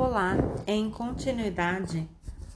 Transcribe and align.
Olá, 0.00 0.34
em 0.66 0.88
continuidade 0.88 2.08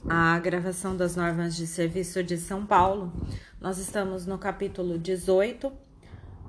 à 0.09 0.39
gravação 0.39 0.97
das 0.97 1.15
normas 1.15 1.55
de 1.55 1.67
serviço 1.67 2.23
de 2.23 2.37
São 2.37 2.65
Paulo, 2.65 3.13
nós 3.61 3.77
estamos 3.77 4.25
no 4.25 4.39
capítulo 4.39 4.97
18, 4.97 5.71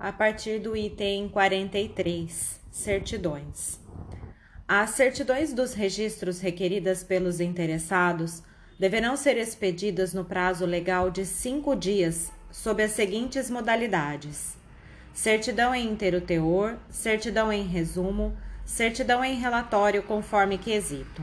a 0.01 0.11
partir 0.11 0.59
do 0.59 0.74
item 0.74 1.29
43, 1.29 2.59
certidões. 2.71 3.79
As 4.67 4.88
certidões 4.90 5.53
dos 5.53 5.74
registros 5.74 6.40
requeridas 6.40 7.04
pelos 7.04 7.40
interessados 7.40 8.42
deverão 8.81 9.19
ser 9.19 9.37
expedidas 9.37 10.15
no 10.15 10.24
prazo 10.24 10.65
legal 10.65 11.10
de 11.10 11.26
cinco 11.26 11.76
dias, 11.76 12.33
sob 12.51 12.83
as 12.83 12.92
seguintes 12.92 13.51
modalidades: 13.51 14.56
certidão 15.13 15.74
em 15.74 15.90
inteiro 15.92 16.23
teor, 16.23 16.78
certidão 16.88 17.52
em 17.52 17.66
resumo, 17.66 18.34
certidão 18.66 19.24
em 19.24 19.37
relatório 19.37 20.02
conforme 20.02 20.59
quesito. 20.59 21.23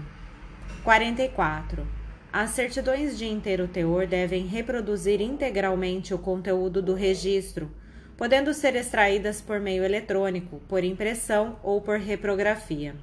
44. 0.83 1.85
As 2.31 2.51
certidões 2.51 3.17
de 3.17 3.25
inteiro 3.25 3.67
teor 3.67 4.07
devem 4.07 4.47
reproduzir 4.47 5.21
integralmente 5.21 6.13
o 6.13 6.17
conteúdo 6.17 6.81
do 6.81 6.95
registro, 6.95 7.69
podendo 8.17 8.53
ser 8.53 8.75
extraídas 8.75 9.41
por 9.41 9.59
meio 9.59 9.83
eletrônico, 9.83 10.61
por 10.67 10.83
impressão 10.83 11.59
ou 11.61 11.81
por 11.81 11.99
reprografia. 11.99 12.95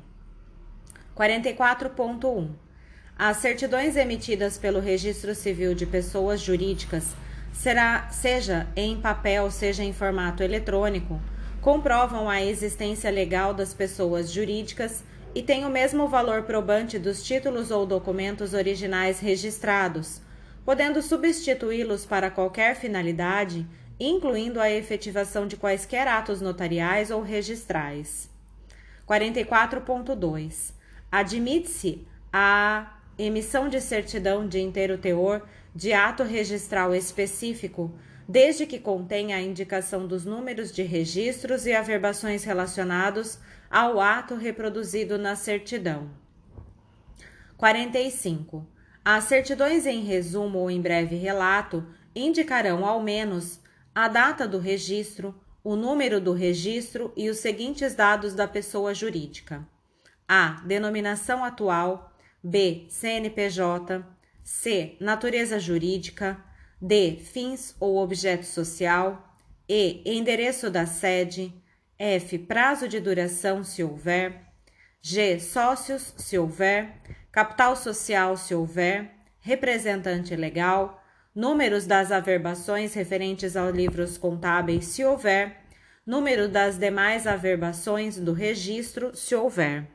44.1. 1.14 2.48
As 3.16 3.36
certidões 3.36 3.94
emitidas 3.96 4.56
pelo 4.56 4.80
Registro 4.80 5.34
Civil 5.34 5.74
de 5.74 5.84
Pessoas 5.84 6.40
Jurídicas, 6.40 7.14
será, 7.52 8.08
seja 8.08 8.66
em 8.74 8.98
papel, 8.98 9.50
seja 9.50 9.84
em 9.84 9.92
formato 9.92 10.42
eletrônico, 10.42 11.20
comprovam 11.60 12.28
a 12.28 12.42
existência 12.42 13.10
legal 13.10 13.52
das 13.52 13.74
pessoas 13.74 14.30
jurídicas 14.30 15.04
e 15.34 15.42
têm 15.42 15.64
o 15.64 15.70
mesmo 15.70 16.08
valor 16.08 16.42
probante 16.42 16.98
dos 16.98 17.22
títulos 17.22 17.70
ou 17.70 17.86
documentos 17.86 18.54
originais 18.54 19.20
registrados, 19.20 20.20
podendo 20.64 21.02
substituí-los 21.02 22.04
para 22.06 22.30
qualquer 22.30 22.74
finalidade, 22.76 23.66
incluindo 23.98 24.60
a 24.60 24.70
efetivação 24.70 25.46
de 25.46 25.56
quaisquer 25.56 26.08
atos 26.08 26.40
notariais 26.40 27.10
ou 27.10 27.22
registrais. 27.22 28.30
44.2. 29.06 30.72
Admite-se 31.12 32.06
a 32.32 32.96
emissão 33.18 33.68
de 33.68 33.80
certidão 33.80 34.46
de 34.46 34.60
inteiro 34.60 34.96
teor 34.96 35.42
de 35.74 35.92
ato 35.92 36.22
registral 36.22 36.94
específico 36.94 37.92
desde 38.30 38.64
que 38.64 38.78
contenha 38.78 39.34
a 39.34 39.40
indicação 39.40 40.06
dos 40.06 40.24
números 40.24 40.70
de 40.70 40.84
registros 40.84 41.66
e 41.66 41.72
averbações 41.72 42.44
relacionados 42.44 43.40
ao 43.68 44.00
ato 44.00 44.36
reproduzido 44.36 45.18
na 45.18 45.34
certidão. 45.34 46.08
45. 47.56 48.64
As 49.04 49.24
certidões 49.24 49.84
em 49.84 50.04
resumo 50.04 50.60
ou 50.60 50.70
em 50.70 50.80
breve 50.80 51.16
relato 51.16 51.84
indicarão 52.14 52.86
ao 52.86 53.02
menos 53.02 53.58
a 53.92 54.06
data 54.06 54.46
do 54.46 54.60
registro, 54.60 55.34
o 55.64 55.74
número 55.74 56.20
do 56.20 56.32
registro 56.32 57.12
e 57.16 57.28
os 57.28 57.38
seguintes 57.38 57.96
dados 57.96 58.32
da 58.32 58.46
pessoa 58.46 58.94
jurídica: 58.94 59.66
a. 60.28 60.62
denominação 60.64 61.44
atual, 61.44 62.16
b. 62.44 62.86
CNPJ, 62.88 64.04
c. 64.44 64.96
natureza 65.00 65.58
jurídica, 65.58 66.40
D. 66.80 67.16
Fins 67.16 67.76
ou 67.78 67.98
objeto 67.98 68.46
social. 68.46 69.36
E. 69.68 70.02
Endereço 70.04 70.70
da 70.70 70.86
sede. 70.86 71.52
F. 71.98 72.38
Prazo 72.38 72.88
de 72.88 72.98
duração, 72.98 73.62
se 73.62 73.84
houver. 73.84 74.40
G. 75.02 75.38
Sócios, 75.38 76.14
se 76.16 76.38
houver. 76.38 76.96
Capital 77.30 77.76
social, 77.76 78.36
se 78.36 78.54
houver. 78.54 79.12
Representante 79.40 80.34
legal. 80.34 81.02
Números 81.34 81.86
das 81.86 82.10
averbações 82.10 82.94
referentes 82.94 83.56
aos 83.56 83.74
livros 83.74 84.18
contábeis, 84.18 84.86
se 84.86 85.04
houver. 85.04 85.60
Número 86.04 86.48
das 86.48 86.76
demais 86.76 87.26
averbações 87.26 88.18
do 88.18 88.32
registro, 88.32 89.14
se 89.14 89.34
houver. 89.34 89.86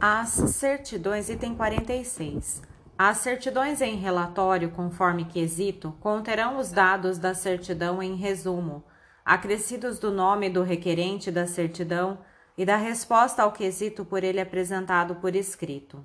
As 0.00 0.30
certidões, 0.30 1.28
item 1.28 1.54
46. 1.54 2.62
As 2.96 3.18
certidões 3.18 3.80
em 3.80 3.96
relatório, 3.96 4.70
conforme 4.70 5.24
quesito, 5.24 5.92
conterão 6.00 6.58
os 6.58 6.70
dados 6.70 7.18
da 7.18 7.34
certidão 7.34 8.02
em 8.02 8.14
resumo, 8.14 8.84
acrescidos 9.24 9.98
do 9.98 10.10
nome 10.10 10.50
do 10.50 10.62
requerente 10.62 11.30
da 11.30 11.46
certidão 11.46 12.18
e 12.56 12.64
da 12.64 12.76
resposta 12.76 13.42
ao 13.42 13.52
quesito 13.52 14.04
por 14.04 14.22
ele 14.22 14.40
apresentado 14.40 15.16
por 15.16 15.34
escrito. 15.34 16.04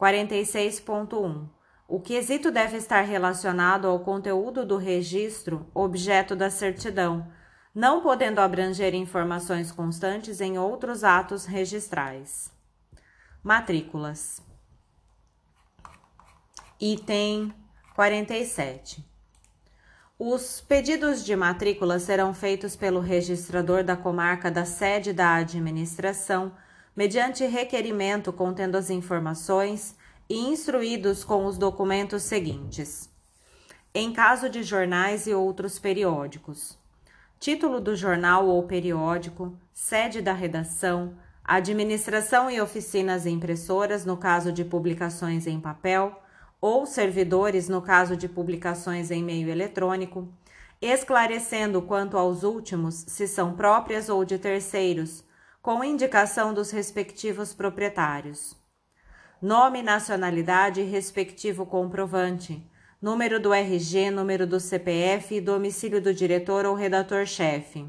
46.1. 0.00 1.48
O 1.86 2.00
quesito 2.00 2.50
deve 2.50 2.76
estar 2.76 3.02
relacionado 3.02 3.86
ao 3.86 4.00
conteúdo 4.00 4.64
do 4.64 4.76
registro, 4.76 5.66
objeto 5.74 6.34
da 6.34 6.48
certidão, 6.48 7.30
não 7.74 8.00
podendo 8.00 8.40
abranger 8.40 8.94
informações 8.94 9.70
constantes 9.70 10.40
em 10.40 10.58
outros 10.58 11.04
atos 11.04 11.44
registrais. 11.44 12.50
Matrículas. 13.42 14.53
Item 16.80 17.54
47. 17.94 19.04
Os 20.18 20.60
pedidos 20.60 21.24
de 21.24 21.36
matrícula 21.36 22.00
serão 22.00 22.34
feitos 22.34 22.74
pelo 22.74 22.98
registrador 22.98 23.84
da 23.84 23.96
comarca 23.96 24.50
da 24.50 24.64
sede 24.64 25.12
da 25.12 25.36
administração, 25.36 26.52
mediante 26.96 27.46
requerimento 27.46 28.32
contendo 28.32 28.76
as 28.76 28.90
informações 28.90 29.94
e 30.28 30.36
instruídos 30.36 31.22
com 31.22 31.46
os 31.46 31.56
documentos 31.56 32.24
seguintes. 32.24 33.08
Em 33.94 34.12
caso 34.12 34.50
de 34.50 34.64
jornais 34.64 35.28
e 35.28 35.32
outros 35.32 35.78
periódicos: 35.78 36.76
título 37.38 37.80
do 37.80 37.94
jornal 37.94 38.48
ou 38.48 38.64
periódico, 38.64 39.56
sede 39.72 40.20
da 40.20 40.32
redação, 40.32 41.14
administração 41.44 42.50
e 42.50 42.60
oficinas 42.60 43.26
impressoras 43.26 44.04
no 44.04 44.16
caso 44.16 44.50
de 44.50 44.64
publicações 44.64 45.46
em 45.46 45.60
papel 45.60 46.20
ou 46.66 46.86
servidores 46.86 47.68
no 47.68 47.82
caso 47.82 48.16
de 48.16 48.26
publicações 48.26 49.10
em 49.10 49.22
meio 49.22 49.50
eletrônico, 49.50 50.32
esclarecendo 50.80 51.82
quanto 51.82 52.16
aos 52.16 52.42
últimos 52.42 53.04
se 53.06 53.28
são 53.28 53.52
próprias 53.52 54.08
ou 54.08 54.24
de 54.24 54.38
terceiros, 54.38 55.22
com 55.60 55.84
indicação 55.84 56.54
dos 56.54 56.70
respectivos 56.70 57.52
proprietários. 57.52 58.56
Nome, 59.42 59.82
nacionalidade 59.82 60.80
e 60.80 60.84
respectivo 60.84 61.66
comprovante, 61.66 62.66
número 63.00 63.38
do 63.38 63.52
RG, 63.52 64.10
número 64.10 64.46
do 64.46 64.58
CPF 64.58 65.34
e 65.34 65.42
domicílio 65.42 66.00
do 66.00 66.14
diretor 66.14 66.64
ou 66.64 66.74
redator-chefe. 66.74 67.86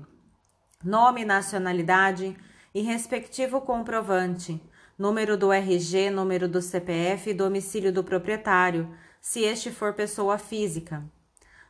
Nome, 0.84 1.24
nacionalidade 1.24 2.36
e 2.74 2.82
respectivo 2.82 3.62
comprovante, 3.62 4.62
número 4.98 5.36
do 5.38 5.52
RG, 5.52 6.10
número 6.10 6.48
do 6.48 6.62
CPF 6.62 7.30
e 7.30 7.34
domicílio 7.34 7.92
do 7.92 8.04
proprietário, 8.04 8.90
se 9.20 9.42
este 9.42 9.70
for 9.70 9.94
pessoa 9.94 10.38
física, 10.38 11.04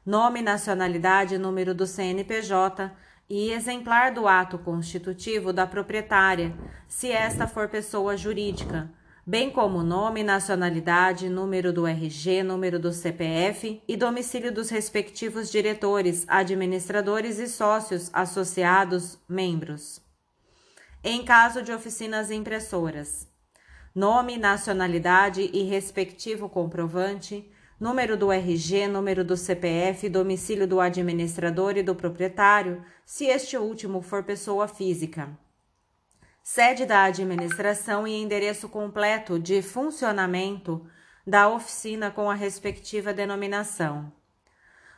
nome, 0.06 0.42
nacionalidade, 0.42 1.38
número 1.38 1.74
do 1.74 1.88
CNPJ 1.88 2.92
e 3.28 3.52
exemplar 3.52 4.14
do 4.14 4.28
ato 4.28 4.60
constitutivo 4.60 5.52
da 5.52 5.66
proprietária, 5.66 6.54
se 6.88 7.12
esta 7.12 7.48
for 7.48 7.68
pessoa 7.68 8.16
jurídica, 8.16 8.92
bem 9.26 9.50
como 9.50 9.82
nome, 9.82 10.22
nacionalidade, 10.22 11.28
número 11.28 11.74
do 11.74 11.88
RG, 11.88 12.44
número 12.44 12.78
do 12.78 12.94
CPF 12.94 13.82
e 13.88 13.98
domicílio 13.98 14.54
dos 14.54 14.70
respectivos 14.70 15.50
diretores, 15.50 16.26
administradores 16.28 17.40
e 17.40 17.48
sócios 17.48 18.12
associados, 18.14 19.18
membros 19.28 20.05
em 21.06 21.24
caso 21.24 21.62
de 21.62 21.72
oficinas 21.72 22.32
impressoras. 22.32 23.28
Nome, 23.94 24.38
nacionalidade 24.38 25.52
e 25.54 25.62
respectivo 25.62 26.50
comprovante, 26.50 27.48
número 27.80 28.18
do 28.18 28.32
RG, 28.32 28.88
número 28.88 29.24
do 29.24 29.38
CPF, 29.38 30.10
domicílio 30.10 30.68
do 30.68 30.82
administrador 30.82 31.78
e 31.78 31.84
do 31.84 31.94
proprietário, 31.94 32.84
se 33.06 33.26
este 33.26 33.56
último 33.56 34.02
for 34.02 34.24
pessoa 34.24 34.68
física. 34.68 35.30
Sede 36.42 36.88
da 36.88 37.04
administração 37.04 38.08
e 38.08 38.20
endereço 38.20 38.68
completo 38.68 39.40
de 39.40 39.62
funcionamento 39.62 40.88
da 41.26 41.48
oficina 41.48 42.10
com 42.10 42.32
a 42.32 42.34
respectiva 42.34 43.14
denominação. 43.14 44.12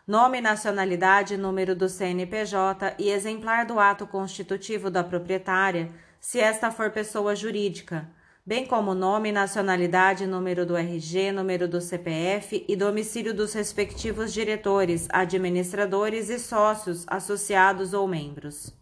Nome, 0.08 0.40
nacionalidade, 0.40 1.36
número 1.36 1.76
do 1.76 1.90
CNPJ 1.90 2.96
e 2.98 3.10
exemplar 3.10 3.66
do 3.66 3.78
ato 3.78 4.08
constitutivo 4.08 4.90
da 4.90 5.04
proprietária, 5.04 5.90
se 6.18 6.40
esta 6.40 6.72
for 6.72 6.92
pessoa 6.92 7.36
jurídica, 7.36 8.10
bem 8.46 8.66
como 8.66 8.96
nome, 8.96 9.34
nacionalidade, 9.34 10.26
número 10.26 10.66
do 10.66 10.78
RG, 10.78 11.34
número 11.34 11.68
do 11.68 11.82
CPF 11.82 12.64
e 12.70 12.74
domicílio 12.78 13.34
dos 13.34 13.52
respectivos 13.52 14.32
diretores, 14.32 15.10
administradores 15.10 16.30
e 16.30 16.40
sócios, 16.40 17.04
associados 17.06 17.94
ou 17.94 18.08
membros. 18.08 18.74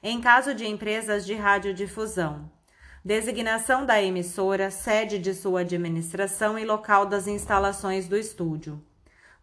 Em 0.00 0.20
caso 0.20 0.54
de 0.54 0.64
empresas 0.64 1.26
de 1.26 1.34
radiodifusão, 1.34 2.48
designação 3.04 3.84
da 3.84 4.00
emissora, 4.00 4.70
sede 4.70 5.18
de 5.18 5.34
sua 5.34 5.62
administração 5.62 6.56
e 6.56 6.64
local 6.64 7.04
das 7.04 7.26
instalações 7.26 8.06
do 8.06 8.16
estúdio. 8.16 8.80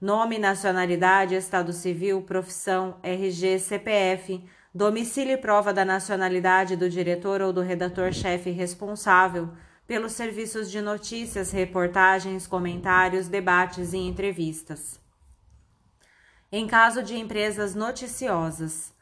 Nome, 0.03 0.37
nacionalidade, 0.37 1.33
estado 1.33 1.71
civil, 1.71 2.21
profissão, 2.23 2.97
RG, 3.01 3.57
CPF, 3.57 4.43
domicílio 4.75 5.35
e 5.35 5.37
prova 5.37 5.71
da 5.71 5.85
nacionalidade 5.85 6.75
do 6.75 6.89
diretor 6.89 7.41
ou 7.41 7.53
do 7.53 7.61
redator-chefe 7.61 8.49
responsável 8.49 9.53
pelos 9.87 10.11
serviços 10.11 10.69
de 10.69 10.81
notícias, 10.81 11.51
reportagens, 11.51 12.45
comentários, 12.45 13.29
debates 13.29 13.93
e 13.93 13.97
entrevistas. 13.97 14.99
Em 16.51 16.67
caso 16.67 17.01
de 17.01 17.17
empresas 17.17 17.73
noticiosas, 17.73 18.93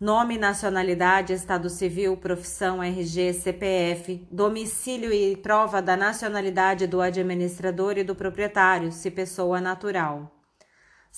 nome, 0.00 0.36
nacionalidade, 0.36 1.32
estado 1.32 1.70
civil, 1.70 2.16
profissão, 2.16 2.82
RG, 2.82 3.32
CPF, 3.32 4.26
domicílio 4.28 5.12
e 5.12 5.36
prova 5.36 5.80
da 5.80 5.96
nacionalidade 5.96 6.88
do 6.88 7.00
administrador 7.00 7.96
e 7.96 8.02
do 8.02 8.16
proprietário, 8.16 8.90
se 8.90 9.08
pessoa 9.08 9.60
natural. 9.60 10.34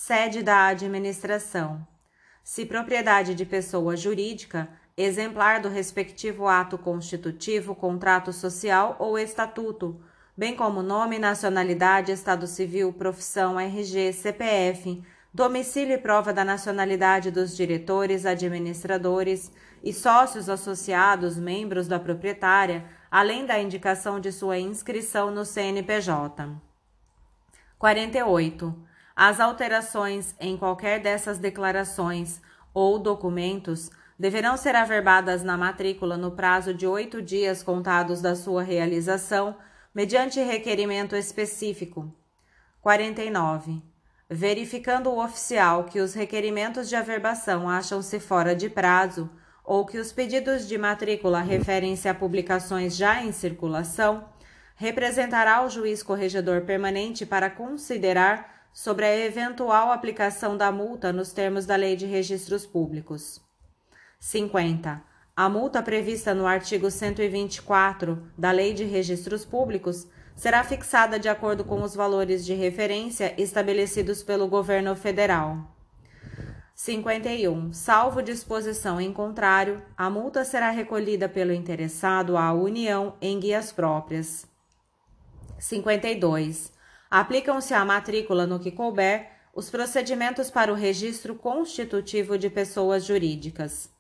Sede 0.03 0.43
da 0.43 0.69
administração. 0.69 1.87
Se 2.43 2.65
propriedade 2.65 3.35
de 3.35 3.45
pessoa 3.45 3.95
jurídica, 3.99 4.67
exemplar 4.97 5.61
do 5.61 5.69
respectivo 5.69 6.49
ato 6.49 6.79
constitutivo, 6.79 7.75
contrato 7.75 8.33
social 8.33 8.97
ou 8.99 9.19
estatuto, 9.19 10.03
bem 10.35 10.57
como 10.57 10.83
nome, 10.83 11.19
nacionalidade, 11.19 12.13
estado 12.13 12.47
civil, 12.47 12.95
profissão, 12.95 13.61
RG, 13.61 14.15
CPF, 14.15 15.05
domicílio 15.35 15.97
e 15.97 15.99
prova 15.99 16.33
da 16.33 16.47
nacionalidade 16.47 17.31
dos 17.31 17.55
diretores, 17.55 18.25
administradores 18.25 19.53
e 19.85 19.93
sócios 19.93 20.49
associados, 20.49 21.37
membros 21.37 21.87
da 21.87 22.01
proprietária, 22.01 22.87
além 23.11 23.45
da 23.45 23.61
indicação 23.61 24.19
de 24.19 24.33
sua 24.33 24.59
inscrição 24.59 25.31
no 25.31 25.45
CNPJ. 25.45 26.57
48. 27.79 28.90
As 29.23 29.39
alterações 29.39 30.35
em 30.41 30.57
qualquer 30.57 30.99
dessas 30.99 31.37
declarações 31.37 32.41
ou 32.73 32.99
documentos 32.99 33.91
deverão 34.19 34.57
ser 34.57 34.75
averbadas 34.75 35.43
na 35.43 35.59
matrícula 35.59 36.17
no 36.17 36.31
prazo 36.31 36.73
de 36.73 36.87
oito 36.87 37.21
dias 37.21 37.63
contados 37.63 38.23
da 38.23 38.35
sua 38.35 38.63
realização, 38.63 39.55
mediante 39.95 40.41
requerimento 40.41 41.15
específico. 41.15 42.11
49 42.81 43.83
verificando 44.27 45.11
o 45.11 45.23
oficial 45.23 45.85
que 45.85 46.01
os 46.01 46.15
requerimentos 46.15 46.89
de 46.89 46.97
averbação 46.97 47.69
acham-se 47.69 48.19
fora 48.19 48.57
de 48.57 48.71
prazo 48.71 49.29
ou 49.63 49.85
que 49.85 49.99
os 49.99 50.13
pedidos 50.13 50.67
de 50.67 50.79
matrícula 50.79 51.43
referem-se 51.43 52.09
a 52.09 52.15
publicações 52.15 52.97
já 52.97 53.23
em 53.23 53.33
circulação, 53.33 54.25
representará 54.77 55.63
o 55.63 55.69
juiz 55.69 56.03
corregedor 56.03 56.63
permanente 56.63 57.27
para 57.27 57.51
considerar 57.51 58.60
sobre 58.73 59.05
a 59.05 59.19
eventual 59.19 59.91
aplicação 59.91 60.57
da 60.57 60.71
multa 60.71 61.13
nos 61.13 61.33
termos 61.33 61.67
da 61.67 61.77
Lei 61.77 61.97
de 61.97 62.07
Registros 62.07 62.65
Públicos. 62.65 63.41
50. 64.19 65.03
A 65.37 65.49
multa 65.49 65.83
prevista 65.83 66.35
no 66.35 66.47
artigo 66.47 66.91
124 66.91 68.23
da 68.37 68.51
Lei 68.51 68.75
de 68.75 68.85
Registros 68.85 69.45
Públicos 69.45 70.07
será 70.37 70.63
fixada 70.65 71.19
de 71.19 71.29
acordo 71.29 71.65
com 71.65 71.83
os 71.83 71.95
valores 71.95 72.45
de 72.45 72.55
referência 72.55 73.35
estabelecidos 73.41 74.23
pelo 74.23 74.49
governo 74.49 74.95
federal. 74.97 75.77
51. 76.75 77.75
Salvo 77.75 78.23
disposição 78.23 78.99
em 78.99 79.13
contrário, 79.13 79.83
a 79.95 80.09
multa 80.09 80.45
será 80.45 80.71
recolhida 80.71 81.29
pelo 81.29 81.53
interessado 81.53 82.39
à 82.39 82.53
União 82.55 83.17
em 83.21 83.39
guias 83.39 83.71
próprias. 83.71 84.47
52. 85.59 86.73
Aplicam-se 87.11 87.75
à 87.75 87.85
matrícula 87.85 88.47
no 88.47 88.61
que 88.61 88.71
couber 88.71 89.33
os 89.53 89.69
procedimentos 89.69 90.49
para 90.49 90.73
o 90.73 90.77
registro 90.77 91.35
constitutivo 91.35 92.39
de 92.39 92.49
pessoas 92.49 93.05
jurídicas. 93.05 93.91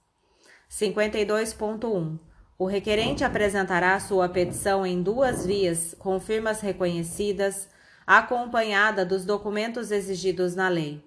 52.1. 0.71 2.19
O 2.57 2.67
requerente 2.67 3.25
apresentará 3.25 3.99
sua 3.99 4.29
petição 4.29 4.87
em 4.87 5.03
duas 5.03 5.45
vias, 5.45 5.93
com 5.99 6.21
firmas 6.21 6.61
reconhecidas, 6.61 7.69
acompanhada 8.07 9.05
dos 9.05 9.25
documentos 9.25 9.91
exigidos 9.91 10.55
na 10.55 10.69
lei. 10.69 11.05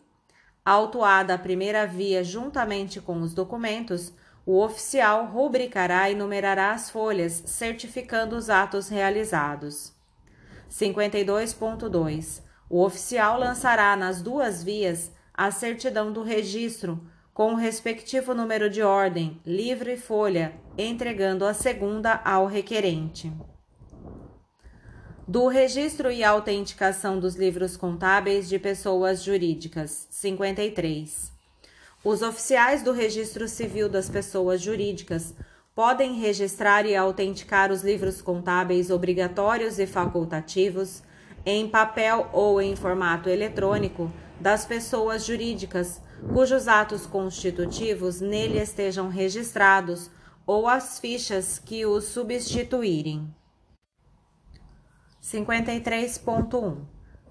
Autuada 0.65 1.35
a 1.35 1.37
primeira 1.37 1.87
via 1.87 2.21
juntamente 2.21 2.99
com 2.99 3.21
os 3.21 3.33
documentos, 3.33 4.11
o 4.45 4.61
oficial 4.61 5.27
rubricará 5.27 6.09
e 6.09 6.15
numerará 6.15 6.73
as 6.73 6.89
folhas, 6.89 7.43
certificando 7.45 8.35
os 8.35 8.49
atos 8.49 8.89
realizados. 8.89 9.93
52.2. 10.73 12.41
O 12.67 12.83
oficial 12.83 13.39
lançará 13.39 13.95
nas 13.95 14.23
duas 14.23 14.63
vias 14.63 15.11
a 15.31 15.51
certidão 15.51 16.11
do 16.11 16.23
registro, 16.23 16.99
com 17.31 17.53
o 17.53 17.55
respectivo 17.55 18.33
número 18.33 18.69
de 18.69 18.81
ordem, 18.81 19.39
livro 19.45 19.89
e 19.89 19.97
folha, 19.97 20.53
entregando 20.75 21.45
a 21.45 21.53
segunda 21.53 22.19
ao 22.25 22.47
requerente. 22.47 23.31
Do 25.27 25.47
registro 25.47 26.11
e 26.11 26.23
autenticação 26.23 27.19
dos 27.19 27.35
livros 27.35 27.77
contábeis 27.77 28.49
de 28.49 28.57
pessoas 28.57 29.23
jurídicas. 29.23 30.07
53. 30.09 31.31
Os 32.03 32.21
oficiais 32.21 32.83
do 32.83 32.91
Registro 32.91 33.47
Civil 33.47 33.87
das 33.87 34.09
Pessoas 34.09 34.61
Jurídicas 34.61 35.33
podem 35.75 36.13
registrar 36.19 36.85
e 36.85 36.95
autenticar 36.95 37.71
os 37.71 37.81
livros 37.81 38.21
contábeis 38.21 38.89
obrigatórios 38.89 39.79
e 39.79 39.87
facultativos 39.87 41.01
em 41.45 41.67
papel 41.67 42.29
ou 42.31 42.61
em 42.61 42.75
formato 42.75 43.27
eletrônico 43.27 44.11
das 44.39 44.65
pessoas 44.65 45.25
jurídicas 45.25 46.01
cujos 46.31 46.67
atos 46.67 47.05
constitutivos 47.05 48.21
nele 48.21 48.59
estejam 48.59 49.09
registrados 49.09 50.09
ou 50.45 50.67
as 50.67 50.99
fichas 50.99 51.59
que 51.59 51.85
os 51.85 52.05
substituírem. 52.05 53.33
53.1 55.21 56.77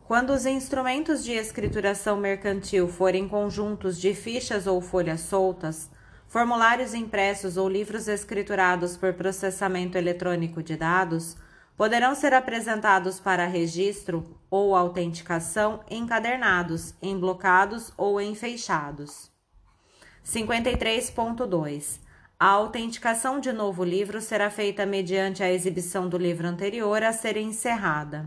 Quando 0.04 0.30
os 0.30 0.46
instrumentos 0.46 1.22
de 1.22 1.32
escrituração 1.32 2.16
mercantil 2.16 2.88
forem 2.88 3.28
conjuntos 3.28 4.00
de 4.00 4.14
fichas 4.14 4.66
ou 4.66 4.80
folhas 4.80 5.20
soltas, 5.20 5.90
formulários 6.32 6.94
impressos 6.94 7.58
ou 7.58 7.68
livros 7.68 8.08
escriturados 8.08 8.96
por 8.96 9.12
processamento 9.12 9.98
eletrônico 9.98 10.62
de 10.62 10.78
dados, 10.78 11.36
poderão 11.76 12.14
ser 12.14 12.32
apresentados 12.32 13.20
para 13.20 13.44
registro 13.44 14.40
ou 14.50 14.74
autenticação 14.74 15.84
encadernados, 15.90 16.94
emblocados 17.02 17.92
ou 17.98 18.18
enfeixados. 18.18 19.30
53.2 20.24 22.00
A 22.40 22.46
autenticação 22.46 23.38
de 23.38 23.52
novo 23.52 23.84
livro 23.84 24.18
será 24.18 24.48
feita 24.48 24.86
mediante 24.86 25.42
a 25.42 25.52
exibição 25.52 26.08
do 26.08 26.16
livro 26.16 26.48
anterior 26.48 27.02
a 27.02 27.12
ser 27.12 27.36
encerrada. 27.36 28.24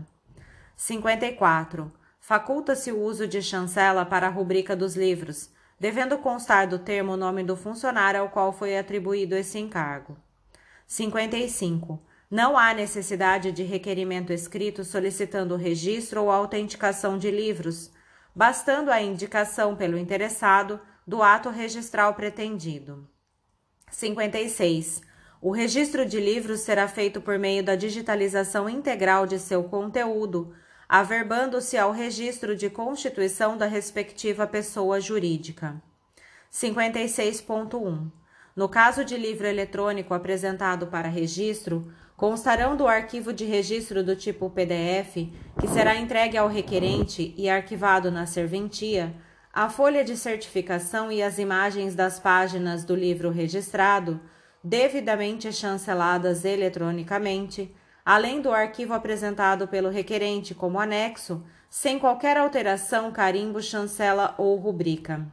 54. 0.76 1.92
Faculta-se 2.20 2.92
o 2.92 3.00
uso 3.00 3.26
de 3.26 3.42
chancela 3.42 4.04
para 4.04 4.28
a 4.28 4.30
rubrica 4.30 4.76
dos 4.76 4.94
livros, 4.94 5.50
devendo 5.78 6.18
constar 6.18 6.66
do 6.66 6.78
termo 6.78 7.12
o 7.12 7.16
nome 7.16 7.42
do 7.42 7.56
funcionário 7.56 8.20
ao 8.20 8.30
qual 8.30 8.52
foi 8.52 8.78
atribuído 8.78 9.34
esse 9.34 9.58
encargo. 9.58 10.16
55. 10.86 12.02
Não 12.30 12.56
há 12.58 12.74
necessidade 12.74 13.52
de 13.52 13.62
requerimento 13.62 14.32
escrito 14.32 14.84
solicitando 14.84 15.56
registro 15.56 16.22
ou 16.22 16.30
autenticação 16.30 17.18
de 17.18 17.30
livros, 17.30 17.92
bastando 18.34 18.90
a 18.90 19.00
indicação 19.00 19.76
pelo 19.76 19.96
interessado 19.96 20.80
do 21.06 21.22
ato 21.22 21.50
registral 21.50 22.14
pretendido. 22.14 23.08
56. 23.90 25.02
O 25.40 25.52
registro 25.52 26.04
de 26.04 26.18
livros 26.18 26.60
será 26.60 26.88
feito 26.88 27.20
por 27.20 27.38
meio 27.38 27.62
da 27.62 27.76
digitalização 27.76 28.68
integral 28.68 29.26
de 29.26 29.38
seu 29.38 29.62
conteúdo, 29.64 30.52
averbando-se 30.88 31.76
ao 31.76 31.92
registro 31.92 32.56
de 32.56 32.70
constituição 32.70 33.56
da 33.56 33.66
respectiva 33.66 34.46
pessoa 34.46 35.00
jurídica. 35.00 35.80
56.1. 36.52 38.10
No 38.54 38.68
caso 38.68 39.04
de 39.04 39.16
livro 39.16 39.46
eletrônico 39.46 40.14
apresentado 40.14 40.86
para 40.86 41.08
registro, 41.08 41.92
constarão 42.16 42.76
do 42.76 42.86
arquivo 42.86 43.32
de 43.32 43.44
registro 43.44 44.02
do 44.02 44.16
tipo 44.16 44.48
PDF, 44.48 45.28
que 45.60 45.68
será 45.68 45.96
entregue 45.96 46.38
ao 46.38 46.48
requerente 46.48 47.34
e 47.36 47.50
arquivado 47.50 48.10
na 48.10 48.24
serventia, 48.24 49.14
a 49.52 49.68
folha 49.68 50.04
de 50.04 50.16
certificação 50.16 51.10
e 51.10 51.22
as 51.22 51.38
imagens 51.38 51.94
das 51.94 52.18
páginas 52.18 52.84
do 52.84 52.94
livro 52.94 53.30
registrado, 53.30 54.20
devidamente 54.62 55.52
chanceladas 55.52 56.44
eletronicamente, 56.44 57.74
além 58.06 58.40
do 58.40 58.52
arquivo 58.52 58.94
apresentado 58.94 59.66
pelo 59.66 59.88
requerente 59.88 60.54
como 60.54 60.78
anexo, 60.78 61.42
sem 61.68 61.98
qualquer 61.98 62.36
alteração, 62.36 63.10
carimbo, 63.10 63.60
chancela 63.60 64.32
ou 64.38 64.54
rubrica. 64.54 65.26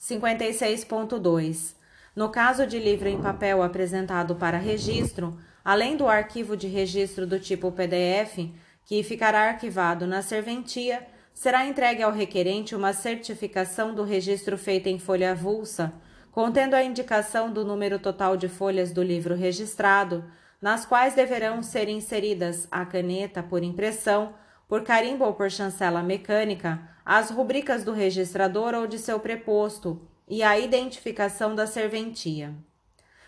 56.2. 0.00 1.74
No 2.14 2.28
caso 2.28 2.64
de 2.64 2.78
livro 2.78 3.08
em 3.08 3.20
papel 3.20 3.60
apresentado 3.60 4.36
para 4.36 4.56
registro, 4.56 5.36
além 5.64 5.96
do 5.96 6.06
arquivo 6.06 6.56
de 6.56 6.68
registro 6.68 7.26
do 7.26 7.40
tipo 7.40 7.72
PDF, 7.72 8.48
que 8.84 9.02
ficará 9.02 9.48
arquivado 9.48 10.06
na 10.06 10.22
serventia, 10.22 11.04
será 11.34 11.66
entregue 11.66 12.04
ao 12.04 12.12
requerente 12.12 12.76
uma 12.76 12.92
certificação 12.92 13.92
do 13.92 14.04
registro 14.04 14.56
feita 14.56 14.88
em 14.88 14.98
folha 15.00 15.32
avulsa, 15.32 15.92
contendo 16.30 16.74
a 16.74 16.84
indicação 16.84 17.52
do 17.52 17.64
número 17.64 17.98
total 17.98 18.36
de 18.36 18.48
folhas 18.48 18.92
do 18.92 19.02
livro 19.02 19.34
registrado, 19.34 20.24
nas 20.60 20.84
quais 20.84 21.14
deverão 21.14 21.62
ser 21.62 21.88
inseridas 21.88 22.66
a 22.70 22.84
caneta 22.84 23.42
por 23.42 23.62
impressão, 23.62 24.34
por 24.66 24.82
carimbo 24.82 25.24
ou 25.24 25.32
por 25.32 25.50
chancela 25.50 26.02
mecânica, 26.02 26.80
as 27.04 27.30
rubricas 27.30 27.84
do 27.84 27.92
registrador 27.92 28.74
ou 28.74 28.86
de 28.86 28.98
seu 28.98 29.18
preposto 29.18 30.06
e 30.28 30.42
a 30.42 30.58
identificação 30.58 31.54
da 31.54 31.66
serventia. 31.66 32.54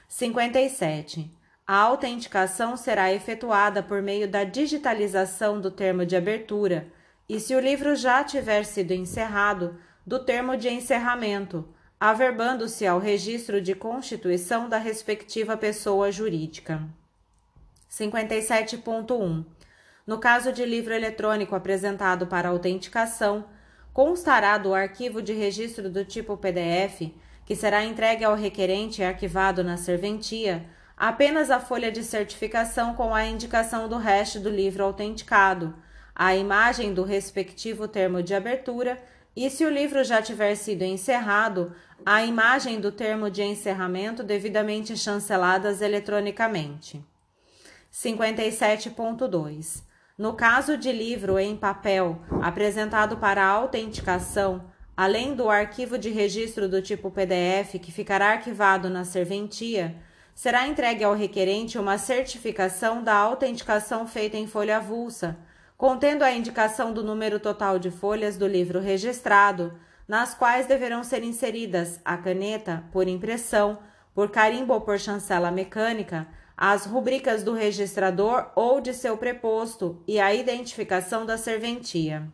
57. 0.08 1.30
A 1.66 1.76
autenticação 1.76 2.76
será 2.76 3.12
efetuada 3.12 3.82
por 3.82 4.02
meio 4.02 4.28
da 4.28 4.44
digitalização 4.44 5.60
do 5.60 5.70
termo 5.70 6.04
de 6.04 6.16
abertura 6.16 6.88
e, 7.28 7.38
se 7.38 7.54
o 7.54 7.60
livro 7.60 7.94
já 7.94 8.25
tiver 8.25 8.64
sido 8.64 8.92
encerrado, 8.92 9.78
do 10.04 10.18
termo 10.18 10.56
de 10.56 10.68
encerramento, 10.68 11.68
averbando-se 11.99 12.87
ao 12.87 12.99
registro 12.99 13.62
de 13.62 13.75
constituição 13.75 14.68
da 14.68 14.78
respectiva 14.78 15.56
pessoa 15.56 16.10
jurídica. 16.10 16.88
57.1. 17.90 19.44
No 20.06 20.18
caso 20.18 20.52
de 20.52 20.64
livro 20.64 20.94
eletrônico 20.94 21.54
apresentado 21.54 22.26
para 22.26 22.49
autenticação, 22.49 23.44
constará 23.92 24.56
do 24.56 24.73
arquivo 24.73 25.20
de 25.20 25.32
registro 25.32 25.90
do 25.90 26.04
tipo 26.04 26.37
PDF, 26.37 27.12
que 27.44 27.56
será 27.56 27.85
entregue 27.85 28.25
ao 28.25 28.37
requerente 28.37 29.00
e 29.02 29.04
arquivado 29.04 29.64
na 29.64 29.76
serventia, 29.76 30.64
apenas 30.97 31.50
a 31.50 31.59
folha 31.59 31.90
de 31.90 32.04
certificação 32.04 32.94
com 32.94 33.12
a 33.14 33.26
indicação 33.26 33.88
do 33.88 33.97
hash 33.97 34.37
do 34.37 34.49
livro 34.49 34.85
autenticado, 34.85 35.75
a 36.14 36.37
imagem 36.37 36.94
do 36.94 37.02
respectivo 37.02 37.88
termo 37.88 38.23
de 38.23 38.35
abertura 38.35 39.02
e, 39.35 39.49
se 39.50 39.64
o 39.64 39.70
livro 39.70 40.04
já 40.04 40.23
tiver 40.23 40.54
sido 40.54 40.82
encerrado, 40.82 41.73
a 42.06 42.25
imagem 42.25 42.80
do 42.80 42.92
termo 42.92 43.30
de 43.30 43.42
encerramento 43.42 44.23
devidamente 44.23 44.97
chanceladas 44.97 45.80
eletronicamente. 45.80 47.04
57.2. 47.92 49.82
No 50.16 50.35
caso 50.35 50.76
de 50.76 50.92
livro 50.92 51.38
em 51.38 51.56
papel 51.56 52.20
apresentado 52.42 53.16
para 53.16 53.44
autenticação, 53.44 54.64
além 54.97 55.35
do 55.35 55.49
arquivo 55.49 55.97
de 55.99 56.11
registro 56.11 56.68
do 56.68 56.82
tipo 56.82 57.11
PDF 57.11 57.78
que 57.80 57.90
ficará 57.90 58.32
arquivado 58.32 58.90
na 58.90 59.04
serventia, 59.04 59.97
será 60.35 60.68
entregue 60.68 61.04
ao 61.04 61.14
requerente 61.14 61.78
uma 61.78 61.99
certificação 61.99 63.02
da 63.02 63.14
autenticação 63.14 64.06
feita 64.06 64.37
em 64.37 64.47
folha 64.47 64.76
avulsa, 64.76 65.38
contendo 65.76 66.23
a 66.23 66.30
indicação 66.32 66.92
do 66.92 67.02
número 67.02 67.40
total 67.40 67.78
de 67.78 67.90
folhas 67.90 68.37
do 68.37 68.47
livro 68.47 68.78
registrado, 68.78 69.73
nas 70.06 70.35
quais 70.35 70.66
deverão 70.66 71.02
ser 71.02 71.23
inseridas 71.23 71.99
a 72.04 72.16
caneta 72.16 72.85
por 72.92 73.09
impressão, 73.09 73.78
por 74.14 74.30
carimbo 74.30 74.75
ou 74.75 74.80
por 74.80 74.99
chancela 74.99 75.50
mecânica, 75.50 76.28
as 76.61 76.85
rubricas 76.85 77.43
do 77.43 77.55
registrador 77.55 78.50
ou 78.55 78.83
de 78.83 78.93
seu 78.93 79.17
preposto 79.17 80.05
e 80.07 80.21
a 80.21 80.35
identificação 80.35 81.25
da 81.25 81.38
serventia. 81.38 82.31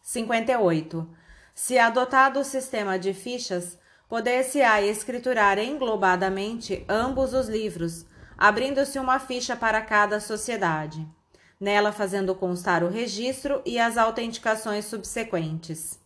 58. 0.00 1.10
Se 1.52 1.76
adotado 1.76 2.38
o 2.38 2.44
sistema 2.44 2.96
de 2.96 3.12
fichas, 3.12 3.76
poder-se-á 4.08 4.80
escriturar 4.80 5.58
englobadamente 5.58 6.84
ambos 6.88 7.34
os 7.34 7.48
livros, 7.48 8.06
abrindo-se 8.38 9.00
uma 9.00 9.18
ficha 9.18 9.56
para 9.56 9.82
cada 9.82 10.20
sociedade, 10.20 11.04
nela 11.58 11.90
fazendo 11.90 12.36
constar 12.36 12.84
o 12.84 12.88
registro 12.88 13.60
e 13.66 13.76
as 13.76 13.98
autenticações 13.98 14.84
subsequentes. 14.84 15.98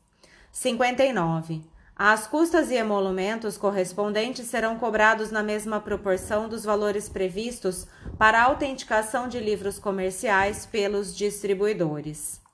59. 0.50 1.62
As 1.98 2.26
custas 2.26 2.70
e 2.70 2.74
emolumentos 2.74 3.56
correspondentes 3.56 4.46
serão 4.46 4.78
cobrados 4.78 5.30
na 5.30 5.42
mesma 5.42 5.80
proporção 5.80 6.48
dos 6.48 6.62
valores 6.62 7.08
previstos 7.08 7.86
para 8.18 8.38
a 8.40 8.44
autenticação 8.44 9.28
de 9.28 9.40
livros 9.40 9.78
comerciais 9.78 10.66
pelos 10.66 11.16
distribuidores 11.16 12.44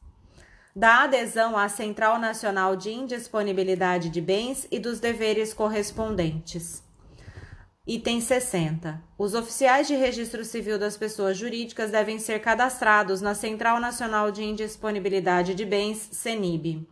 da 0.74 1.02
adesão 1.02 1.56
à 1.56 1.68
Central 1.68 2.18
Nacional 2.18 2.74
de 2.74 2.90
Indisponibilidade 2.90 4.08
de 4.08 4.20
Bens 4.20 4.66
e 4.70 4.78
dos 4.78 4.98
deveres 4.98 5.52
correspondentes. 5.52 6.82
Item 7.86 8.20
60. 8.20 9.02
Os 9.18 9.34
oficiais 9.34 9.86
de 9.86 9.94
registro 9.94 10.44
civil 10.44 10.78
das 10.78 10.96
pessoas 10.96 11.36
jurídicas 11.36 11.90
devem 11.90 12.18
ser 12.18 12.40
cadastrados 12.40 13.20
na 13.20 13.34
Central 13.34 13.80
Nacional 13.80 14.30
de 14.30 14.42
Indisponibilidade 14.42 15.54
de 15.54 15.64
Bens, 15.64 16.08
CENIB. 16.12 16.88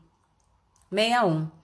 61. 0.92 1.59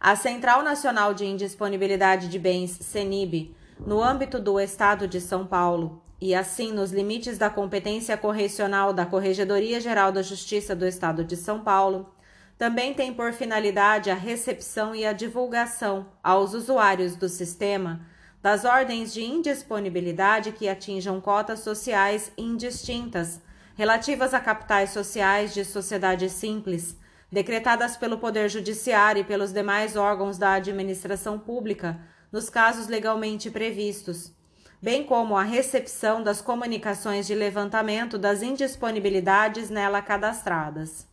A 0.00 0.14
Central 0.14 0.62
Nacional 0.62 1.12
de 1.12 1.26
Indisponibilidade 1.26 2.28
de 2.28 2.38
Bens, 2.38 2.70
CENIB, 2.70 3.52
no 3.84 4.00
âmbito 4.00 4.38
do 4.38 4.60
Estado 4.60 5.08
de 5.08 5.20
São 5.20 5.44
Paulo, 5.44 6.00
e 6.20 6.36
assim 6.36 6.72
nos 6.72 6.92
limites 6.92 7.36
da 7.36 7.50
competência 7.50 8.16
correcional 8.16 8.92
da 8.92 9.04
Corregedoria 9.04 9.80
Geral 9.80 10.12
da 10.12 10.22
Justiça 10.22 10.74
do 10.76 10.86
Estado 10.86 11.24
de 11.24 11.36
São 11.36 11.60
Paulo, 11.60 12.14
também 12.56 12.94
tem 12.94 13.12
por 13.12 13.32
finalidade 13.32 14.08
a 14.08 14.14
recepção 14.14 14.94
e 14.94 15.04
a 15.04 15.12
divulgação 15.12 16.06
aos 16.22 16.54
usuários 16.54 17.16
do 17.16 17.28
sistema 17.28 18.00
das 18.40 18.64
ordens 18.64 19.12
de 19.12 19.22
indisponibilidade 19.24 20.52
que 20.52 20.68
atinjam 20.68 21.20
cotas 21.20 21.60
sociais 21.60 22.30
indistintas 22.38 23.40
relativas 23.74 24.32
a 24.32 24.38
capitais 24.38 24.90
sociais 24.90 25.52
de 25.52 25.64
sociedade 25.64 26.30
simples, 26.30 26.96
decretadas 27.30 27.96
pelo 27.96 28.18
Poder 28.18 28.48
Judiciário 28.48 29.20
e 29.20 29.24
pelos 29.24 29.52
demais 29.52 29.96
órgãos 29.96 30.38
da 30.38 30.52
administração 30.52 31.38
pública, 31.38 32.00
nos 32.32 32.48
casos 32.48 32.88
legalmente 32.88 33.50
previstos 33.50 34.36
bem 34.80 35.04
como 35.04 35.36
a 35.36 35.42
recepção 35.42 36.22
das 36.22 36.40
comunicações 36.40 37.26
de 37.26 37.34
levantamento 37.34 38.16
das 38.16 38.42
indisponibilidades 38.42 39.70
nela 39.70 40.00
cadastradas. 40.00 41.06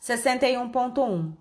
61.1. 0.00 1.32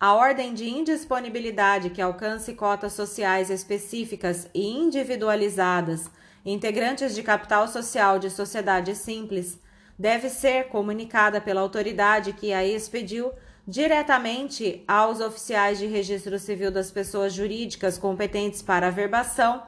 A 0.00 0.14
ordem 0.14 0.54
de 0.54 0.68
indisponibilidade 0.68 1.90
que 1.90 2.02
alcance 2.02 2.54
cotas 2.54 2.94
sociais 2.94 3.50
específicas 3.50 4.48
e 4.54 4.66
individualizadas, 4.66 6.10
integrantes 6.44 7.14
de 7.14 7.22
capital 7.22 7.68
social 7.68 8.18
de 8.18 8.30
sociedade 8.30 8.94
simples, 8.94 9.58
deve 9.98 10.28
ser 10.28 10.68
comunicada 10.68 11.40
pela 11.40 11.60
autoridade 11.60 12.32
que 12.32 12.52
a 12.52 12.64
expediu 12.64 13.32
diretamente 13.66 14.84
aos 14.86 15.20
oficiais 15.20 15.78
de 15.78 15.86
registro 15.86 16.38
civil 16.38 16.70
das 16.70 16.90
pessoas 16.90 17.32
jurídicas 17.32 17.98
competentes 17.98 18.62
para 18.62 18.88
a 18.88 18.90
verbação 18.90 19.62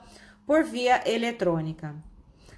por 0.47 0.63
via 0.63 1.03
eletrônica. 1.05 1.95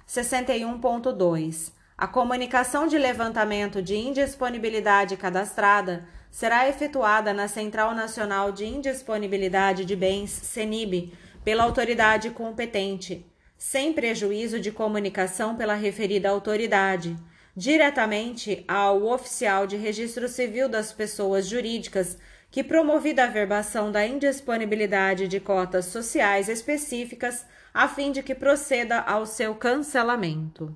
61.2. 0.07 1.71
A 1.97 2.07
comunicação 2.07 2.87
de 2.87 2.97
levantamento 2.97 3.81
de 3.81 3.95
indisponibilidade 3.95 5.15
cadastrada 5.17 6.07
será 6.29 6.67
efetuada 6.67 7.33
na 7.33 7.47
Central 7.47 7.93
Nacional 7.93 8.51
de 8.51 8.65
Indisponibilidade 8.65 9.83
de 9.83 9.95
Bens, 9.95 10.29
CENIB, 10.29 11.13
pela 11.43 11.63
autoridade 11.63 12.29
competente, 12.29 13.25
sem 13.57 13.93
prejuízo 13.93 14.59
de 14.59 14.71
comunicação 14.71 15.55
pela 15.55 15.73
referida 15.73 16.29
autoridade, 16.29 17.15
diretamente 17.55 18.63
ao 18.67 19.03
oficial 19.05 19.67
de 19.67 19.75
registro 19.75 20.27
civil 20.27 20.69
das 20.69 20.91
pessoas 20.91 21.47
jurídicas 21.47 22.17
que 22.49 22.63
promovida 22.63 23.23
a 23.23 23.27
verbação 23.27 23.91
da 23.91 24.05
indisponibilidade 24.05 25.27
de 25.27 25.39
cotas 25.39 25.85
sociais 25.85 26.49
específicas 26.49 27.45
a 27.73 27.87
fim 27.87 28.11
de 28.11 28.21
que 28.21 28.35
proceda 28.35 28.99
ao 28.99 29.25
seu 29.25 29.55
cancelamento. 29.55 30.75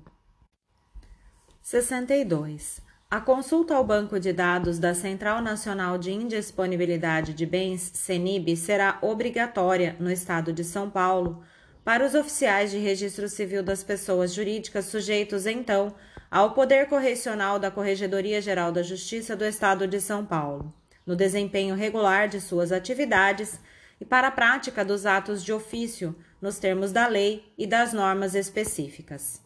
62. 1.62 2.80
A 3.10 3.20
consulta 3.20 3.74
ao 3.74 3.84
banco 3.84 4.18
de 4.18 4.32
dados 4.32 4.78
da 4.78 4.94
Central 4.94 5.40
Nacional 5.40 5.98
de 5.98 6.10
Indisponibilidade 6.10 7.34
de 7.34 7.46
Bens, 7.46 7.90
CENIB, 7.94 8.56
será 8.56 8.98
obrigatória 9.02 9.94
no 10.00 10.10
Estado 10.10 10.52
de 10.52 10.64
São 10.64 10.90
Paulo 10.90 11.44
para 11.84 12.04
os 12.04 12.14
oficiais 12.14 12.70
de 12.70 12.78
registro 12.78 13.28
civil 13.28 13.62
das 13.62 13.84
pessoas 13.84 14.34
jurídicas 14.34 14.86
sujeitos, 14.86 15.46
então, 15.46 15.94
ao 16.30 16.52
poder 16.52 16.88
correcional 16.88 17.58
da 17.58 17.70
Corregedoria 17.70 18.40
Geral 18.40 18.72
da 18.72 18.82
Justiça 18.82 19.36
do 19.36 19.44
Estado 19.44 19.86
de 19.86 20.00
São 20.00 20.24
Paulo, 20.24 20.72
no 21.04 21.14
desempenho 21.14 21.74
regular 21.74 22.28
de 22.28 22.40
suas 22.40 22.72
atividades 22.72 23.58
e 24.00 24.04
para 24.04 24.28
a 24.28 24.30
prática 24.30 24.84
dos 24.84 25.06
atos 25.06 25.42
de 25.44 25.52
ofício, 25.52 26.14
nos 26.40 26.58
termos 26.58 26.92
da 26.92 27.06
lei 27.06 27.44
e 27.56 27.66
das 27.66 27.92
normas 27.92 28.34
específicas. 28.34 29.40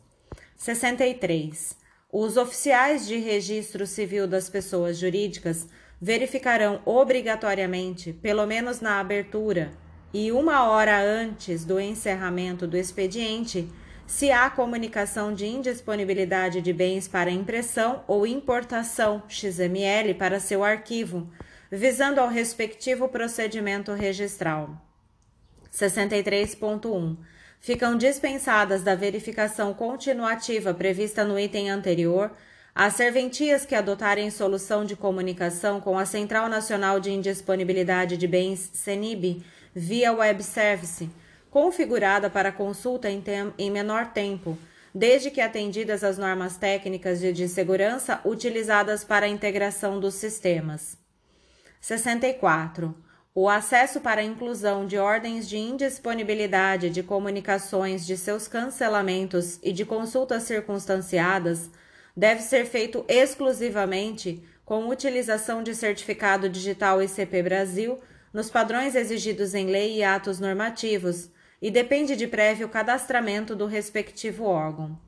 63. 0.57 1.77
Os 2.13 2.37
oficiais 2.37 3.07
de 3.07 3.17
registro 3.17 3.87
civil 3.87 4.27
das 4.27 4.49
pessoas 4.49 4.99
jurídicas 4.99 5.69
verificarão 6.01 6.81
obrigatoriamente, 6.85 8.13
pelo 8.13 8.47
menos 8.47 8.81
na 8.81 8.99
abertura 8.99 9.71
e 10.13 10.33
uma 10.33 10.69
hora 10.69 11.01
antes 11.01 11.65
do 11.65 11.79
encerramento 11.79 12.67
do 12.67 12.77
expediente, 12.77 13.69
se 14.11 14.33
há 14.33 14.51
comunicação 14.51 15.33
de 15.33 15.47
indisponibilidade 15.47 16.61
de 16.61 16.73
bens 16.73 17.07
para 17.07 17.31
impressão 17.31 18.03
ou 18.09 18.27
importação 18.27 19.23
XML 19.29 20.15
para 20.15 20.41
seu 20.41 20.65
arquivo, 20.65 21.31
visando 21.71 22.21
ao 22.21 22.27
respectivo 22.29 23.09
procedimento 23.09 23.93
registral. 23.93 24.77
63.1. 25.73 27.17
Ficam 27.61 27.97
dispensadas 27.97 28.83
da 28.83 28.97
verificação 28.97 29.73
continuativa 29.73 30.75
prevista 30.75 31.25
no 31.25 31.39
item 31.39 31.71
anterior 31.71 32.33
as 32.75 32.95
serventias 32.95 33.65
que 33.65 33.77
adotarem 33.77 34.29
solução 34.29 34.85
de 34.85 34.97
comunicação 34.97 35.81
com 35.81 35.97
a 35.97 36.05
Central 36.05 36.49
Nacional 36.49 36.99
de 36.99 37.13
Indisponibilidade 37.13 38.17
de 38.17 38.27
Bens, 38.27 38.71
CENIB, 38.75 39.45
via 39.73 40.13
web 40.13 40.43
service, 40.43 41.09
configurada 41.51 42.31
para 42.31 42.53
consulta 42.53 43.11
em, 43.11 43.23
em 43.59 43.71
menor 43.71 44.13
tempo, 44.13 44.57
desde 44.95 45.31
que 45.31 45.41
atendidas 45.41 46.03
as 46.05 46.17
normas 46.17 46.57
técnicas 46.57 47.21
de, 47.21 47.33
de 47.33 47.49
segurança 47.49 48.21
utilizadas 48.25 49.05
para 49.05 49.27
a 49.27 49.29
integração 49.29 50.01
dos 50.01 50.15
sistemas. 50.15 50.97
64. 51.81 52.95
O 53.35 53.49
acesso 53.49 54.01
para 54.01 54.21
a 54.21 54.25
inclusão 54.25 54.87
de 54.87 54.99
ordens 54.99 55.49
de 55.49 55.57
indisponibilidade 55.57 56.91
de 56.91 57.03
comunicações 57.03 58.05
de 58.05 58.17
seus 58.17 58.49
cancelamentos 58.49 59.59
e 59.63 59.73
de 59.73 59.85
consultas 59.85 60.43
circunstanciadas 60.43 61.71
deve 62.17 62.43
ser 62.43 62.67
feito 62.67 63.05
exclusivamente 63.09 64.43
com 64.65 64.89
utilização 64.89 65.63
de 65.63 65.75
certificado 65.75 66.49
digital 66.49 67.03
ICP 67.03 67.43
Brasil 67.43 67.99
nos 68.33 68.51
padrões 68.51 68.95
exigidos 68.95 69.55
em 69.55 69.67
lei 69.67 69.99
e 69.99 70.05
atos 70.05 70.39
normativos, 70.39 71.31
e 71.61 71.71
depende 71.71 72.17
de 72.17 72.27
prévio 72.27 72.69
cadastramento 72.69 73.55
do 73.55 73.67
respectivo 73.67 74.45
órgão. 74.45 74.99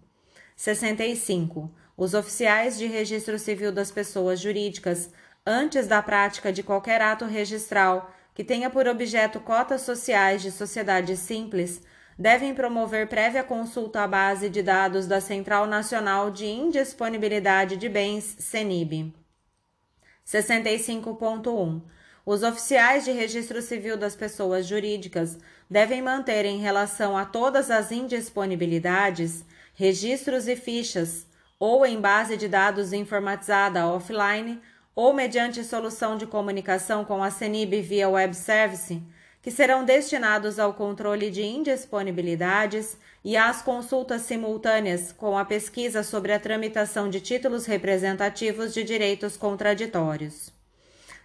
65. 0.57 1.71
Os 1.97 2.15
oficiais 2.15 2.79
de 2.79 2.87
registro 2.87 3.39
civil 3.39 3.73
das 3.73 3.91
pessoas 3.91 4.41
jurídicas, 4.41 5.11
antes 5.47 5.87
da 5.87 6.03
prática 6.03 6.53
de 6.53 6.63
qualquer 6.63 7.01
ato 7.01 7.25
registral 7.25 8.13
que 8.35 8.45
tenha 8.45 8.71
por 8.71 8.87
objeto 8.87 9.41
cotas 9.41 9.83
sociais 9.83 10.43
de 10.43 10.51
sociedade 10.51 11.17
simples, 11.17 11.83
devem 12.19 12.55
promover 12.55 13.09
prévia 13.09 13.43
consulta 13.43 14.03
à 14.03 14.07
base 14.07 14.49
de 14.49 14.63
dados 14.63 15.07
da 15.07 15.21
Central 15.21 15.67
Nacional 15.67 16.31
de 16.31 16.47
Indisponibilidade 16.47 17.77
de 17.77 17.89
Bens, 17.89 18.37
CENIB. 18.39 19.15
65.1. 20.27 21.83
Os 22.25 22.43
oficiais 22.45 23.05
de 23.05 23.11
registro 23.11 23.61
civil 23.61 23.97
das 23.97 24.15
pessoas 24.15 24.67
jurídicas 24.67 25.39
devem 25.73 26.03
manter 26.03 26.45
em 26.45 26.59
relação 26.59 27.17
a 27.17 27.25
todas 27.25 27.71
as 27.71 27.91
indisponibilidades, 27.91 29.43
registros 29.75 30.47
e 30.47 30.55
fichas, 30.55 31.27
ou 31.59 31.87
em 31.87 31.99
base 31.99 32.37
de 32.37 32.47
dados 32.47 32.93
informatizada 32.93 33.87
offline, 33.87 34.61
ou 34.95 35.15
mediante 35.15 35.65
solução 35.65 36.19
de 36.19 36.27
comunicação 36.27 37.07
com 37.07 37.25
a 37.25 37.31
CENIB 37.31 37.81
via 37.81 38.07
web 38.07 38.37
service, 38.37 39.03
que 39.41 39.51
serão 39.51 39.83
destinados 39.83 40.59
ao 40.59 40.75
controle 40.75 41.31
de 41.31 41.43
indisponibilidades 41.43 42.99
e 43.25 43.35
às 43.35 43.63
consultas 43.63 44.21
simultâneas 44.23 45.11
com 45.11 45.39
a 45.39 45.45
pesquisa 45.47 46.03
sobre 46.03 46.35
a 46.35 46.39
tramitação 46.39 47.09
de 47.09 47.19
títulos 47.19 47.65
representativos 47.65 48.75
de 48.75 48.85
direitos 48.85 49.39
contraditórios. 49.39 50.53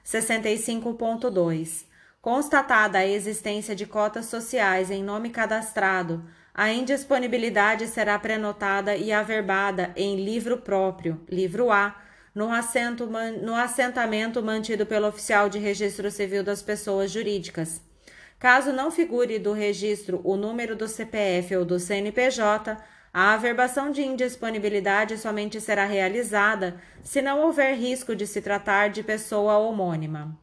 65.2. 0.05 1.86
Constatada 2.27 2.97
a 2.97 3.07
existência 3.07 3.73
de 3.73 3.85
cotas 3.85 4.25
sociais 4.25 4.91
em 4.91 5.01
nome 5.01 5.29
cadastrado, 5.29 6.25
a 6.53 6.69
indisponibilidade 6.69 7.87
será 7.87 8.19
prenotada 8.19 8.97
e 8.97 9.13
averbada 9.13 9.93
em 9.95 10.25
livro 10.25 10.57
próprio, 10.57 11.21
livro 11.29 11.71
A, 11.71 11.95
no, 12.35 12.51
assento, 12.51 13.07
no 13.41 13.55
assentamento 13.55 14.43
mantido 14.43 14.85
pelo 14.85 15.07
oficial 15.07 15.47
de 15.47 15.57
registro 15.57 16.11
civil 16.11 16.43
das 16.43 16.61
pessoas 16.61 17.11
jurídicas. 17.11 17.81
Caso 18.37 18.73
não 18.73 18.91
figure 18.91 19.39
do 19.39 19.53
registro 19.53 20.19
o 20.25 20.35
número 20.35 20.75
do 20.75 20.85
CPF 20.85 21.55
ou 21.55 21.63
do 21.63 21.79
CNPJ, 21.79 22.77
a 23.13 23.35
averbação 23.35 23.89
de 23.89 24.01
indisponibilidade 24.01 25.17
somente 25.17 25.61
será 25.61 25.85
realizada 25.85 26.75
se 27.01 27.21
não 27.21 27.39
houver 27.43 27.77
risco 27.77 28.13
de 28.13 28.27
se 28.27 28.41
tratar 28.41 28.89
de 28.89 29.01
pessoa 29.01 29.59
homônima. 29.59 30.37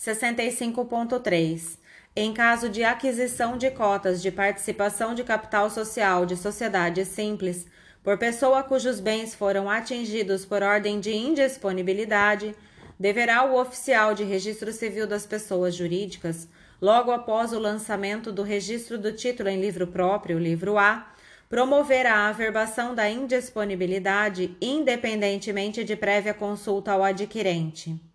65.3. 0.00 1.78
Em 2.16 2.32
caso 2.32 2.70
de 2.70 2.82
aquisição 2.82 3.58
de 3.58 3.70
cotas 3.70 4.22
de 4.22 4.30
participação 4.30 5.14
de 5.14 5.22
capital 5.22 5.68
social 5.68 6.24
de 6.24 6.38
sociedade 6.38 7.04
simples 7.04 7.66
por 8.02 8.16
pessoa 8.16 8.62
cujos 8.62 8.98
bens 8.98 9.34
foram 9.34 9.68
atingidos 9.68 10.46
por 10.46 10.62
ordem 10.62 11.00
de 11.00 11.12
indisponibilidade, 11.14 12.54
deverá 12.98 13.44
o 13.44 13.60
oficial 13.60 14.14
de 14.14 14.24
registro 14.24 14.72
civil 14.72 15.06
das 15.06 15.26
pessoas 15.26 15.74
jurídicas, 15.74 16.48
logo 16.80 17.10
após 17.10 17.52
o 17.52 17.58
lançamento 17.58 18.32
do 18.32 18.42
registro 18.42 18.96
do 18.96 19.12
título 19.12 19.50
em 19.50 19.60
livro 19.60 19.86
próprio, 19.86 20.38
livro 20.38 20.78
A, 20.78 21.12
promover 21.46 22.06
a 22.06 22.28
averbação 22.28 22.94
da 22.94 23.10
indisponibilidade 23.10 24.56
independentemente 24.62 25.84
de 25.84 25.94
prévia 25.94 26.32
consulta 26.32 26.92
ao 26.92 27.04
adquirente. 27.04 28.09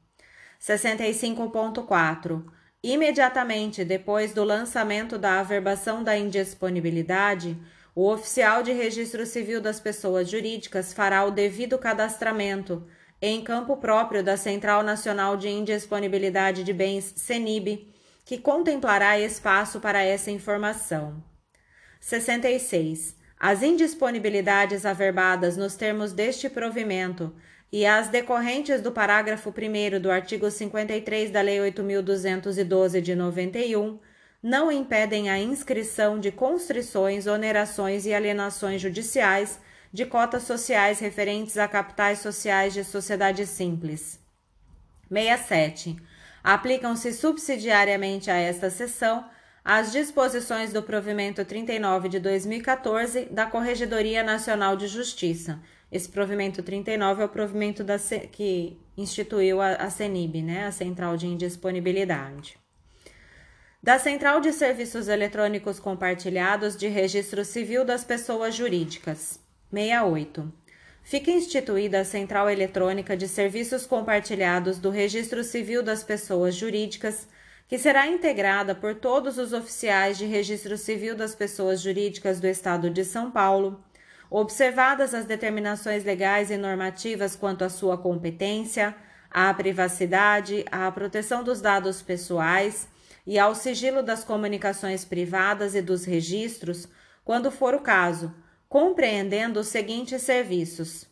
65.4. 0.68 2.44
Imediatamente 2.84 3.86
depois 3.86 4.34
do 4.34 4.44
lançamento 4.44 5.16
da 5.16 5.40
averbação 5.40 6.04
da 6.04 6.18
indisponibilidade, 6.18 7.56
o 7.94 8.10
oficial 8.10 8.64
de 8.64 8.72
registro 8.72 9.28
civil 9.28 9.62
das 9.62 9.80
pessoas 9.80 10.28
jurídicas 10.28 10.92
fará 10.92 11.24
o 11.24 11.30
devido 11.30 11.78
cadastramento 11.78 12.88
em 13.22 13.44
campo 13.44 13.78
próprio 13.78 14.24
da 14.24 14.36
Central 14.38 14.82
Nacional 14.82 15.38
de 15.38 15.50
Indisponibilidade 15.50 16.64
de 16.64 16.74
Bens, 16.74 17.14
CENIB, 17.16 17.94
que 18.26 18.40
contemplará 18.40 19.20
espaço 19.20 19.80
para 19.80 20.04
essa 20.04 20.32
informação. 20.32 21.24
66. 22.02 23.16
As 23.40 23.62
indisponibilidades 23.62 24.84
averbadas 24.84 25.56
nos 25.58 25.76
termos 25.76 26.12
deste 26.12 26.50
provimento 26.50 27.36
e 27.76 27.86
as 27.86 28.08
decorrentes 28.08 28.80
do 28.80 28.90
parágrafo 28.90 29.50
1 29.50 30.00
do 30.00 30.10
artigo 30.10 30.50
53 30.50 31.30
da 31.30 31.42
Lei 31.42 31.58
8.212 31.58 33.02
de 33.02 33.14
91 33.14 34.00
não 34.42 34.72
impedem 34.72 35.30
a 35.30 35.38
inscrição 35.38 36.18
de 36.18 36.32
constrições, 36.32 37.28
onerações 37.28 38.06
e 38.06 38.14
alienações 38.14 38.82
judiciais 38.82 39.60
de 39.92 40.06
cotas 40.06 40.44
sociais 40.44 41.00
referentes 41.00 41.58
a 41.58 41.68
capitais 41.68 42.20
sociais 42.20 42.74
de 42.74 42.82
sociedade 42.86 43.46
simples. 43.46 44.22
67. 45.12 45.98
Aplicam-se 46.42 47.12
subsidiariamente 47.12 48.32
a 48.32 48.38
esta 48.38 48.70
seção 48.70 49.26
as 49.66 49.92
disposições 49.92 50.72
do 50.72 50.82
provimento 50.82 51.44
39 51.44 52.08
de 52.08 52.20
2014 52.22 53.26
da 53.26 53.46
Corregedoria 53.48 54.24
Nacional 54.24 54.78
de 54.78 54.88
Justiça. 54.88 55.60
Esse 55.92 56.10
provimento 56.10 56.64
39 56.64 57.22
é 57.22 57.26
o 57.26 57.30
provimento 57.30 57.84
da, 57.84 57.98
que 58.32 58.78
instituiu 58.98 59.62
a, 59.62 59.74
a 59.76 59.90
CENIB, 59.90 60.42
né, 60.42 60.66
a 60.66 60.72
Central 60.72 61.16
de 61.16 61.28
Indisponibilidade. 61.28 62.58
Da 63.82 64.00
Central 64.00 64.42
de 64.42 64.52
Serviços 64.52 65.08
Eletrônicos 65.08 65.80
Compartilhados 65.80 66.76
de 66.76 66.88
Registro 66.88 67.46
Civil 67.46 67.86
das 67.86 68.04
Pessoas 68.04 68.56
Jurídicas. 68.56 69.40
68. 69.72 70.52
Fica 71.04 71.30
instituída 71.30 72.00
a 72.00 72.06
Central 72.06 72.50
Eletrônica 72.50 73.16
de 73.16 73.28
Serviços 73.28 73.86
Compartilhados 73.86 74.80
do 74.80 74.90
Registro 74.90 75.44
Civil 75.44 75.84
das 75.84 76.04
Pessoas 76.04 76.56
Jurídicas 76.56 77.28
que 77.68 77.78
será 77.78 78.08
integrada 78.08 78.76
por 78.76 78.96
todos 78.96 79.38
os 79.38 79.52
oficiais 79.52 80.18
de 80.18 80.26
registro 80.26 80.78
civil 80.78 81.16
das 81.16 81.34
pessoas 81.34 81.82
jurídicas 81.82 82.40
do 82.40 82.48
Estado 82.48 82.90
de 82.90 83.04
São 83.04 83.32
Paulo, 83.32 83.84
observadas 84.30 85.14
as 85.14 85.26
determinações 85.26 86.04
legais 86.04 86.52
e 86.52 86.58
normativas 86.58 87.36
quanto 87.36 87.64
à 87.64 87.70
sua 87.70 87.98
competência, 87.98 88.96
à 89.30 89.54
privacidade, 89.54 90.66
à 90.72 90.92
proteção 90.92 91.44
dos 91.44 91.62
dados 91.62 92.02
pessoais 92.02 92.88
e 93.26 93.40
ao 93.40 93.56
sigilo 93.56 94.04
das 94.04 94.24
comunicações 94.24 95.04
privadas 95.04 95.76
e 95.76 95.82
dos 95.82 96.06
registros, 96.06 96.88
quando 97.24 97.52
for 97.52 97.74
o 97.74 97.82
caso, 97.82 98.34
compreendendo 98.70 99.60
os 99.60 99.68
seguintes 99.68 100.22
serviços: 100.22 101.08